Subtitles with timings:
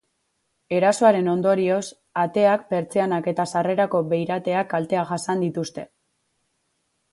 [0.77, 1.83] Erasoaren ondorioz,
[2.21, 5.89] ateak, pertsianak eta sarrerako beirateak kalteak jasan dituzte.